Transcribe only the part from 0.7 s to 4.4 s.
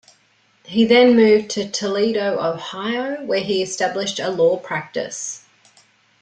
then moved to Toledo, Ohio, where he established a